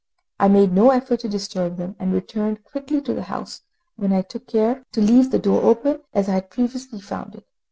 I 0.39 0.47
made 0.47 0.73
no 0.73 0.89
effort 0.89 1.19
to 1.19 1.29
disturb 1.29 1.77
them, 1.77 1.95
and 1.99 2.11
returned 2.11 2.63
quickly 2.63 3.01
to 3.01 3.13
the 3.13 3.21
house, 3.21 3.61
when 3.97 4.11
I 4.11 4.23
took 4.23 4.47
care 4.47 4.83
to 4.93 4.99
leave 4.99 5.29
the 5.29 5.37
door 5.37 5.61
open, 5.61 5.99
as 6.11 6.27
I 6.27 6.31
had 6.31 6.49
previously 6.49 6.99
found 6.99 7.35
it. 7.35 7.45